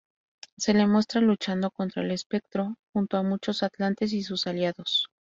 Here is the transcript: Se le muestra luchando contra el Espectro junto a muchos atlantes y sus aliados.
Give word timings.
Se 0.57 0.73
le 0.73 0.87
muestra 0.87 1.21
luchando 1.21 1.69
contra 1.69 2.01
el 2.01 2.09
Espectro 2.09 2.73
junto 2.91 3.17
a 3.17 3.21
muchos 3.21 3.61
atlantes 3.61 4.13
y 4.13 4.23
sus 4.23 4.47
aliados. 4.47 5.05